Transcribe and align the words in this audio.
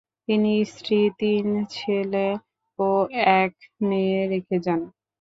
তিনি 0.27 0.53
স্ত্রী, 0.65 0.99
তিন 1.19 1.45
ছেলে 1.75 2.27
ও 2.79 2.89
এক 3.35 3.53
মেয়ে 3.87 4.21
রেখে 4.31 4.57
যান। 4.65 4.81